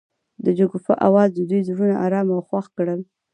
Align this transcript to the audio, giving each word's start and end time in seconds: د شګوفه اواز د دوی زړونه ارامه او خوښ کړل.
د 0.43 0.45
شګوفه 0.57 0.93
اواز 1.07 1.29
د 1.33 1.39
دوی 1.49 1.61
زړونه 1.67 1.95
ارامه 2.05 2.33
او 2.35 2.41
خوښ 2.49 2.65
کړل. 2.77 2.99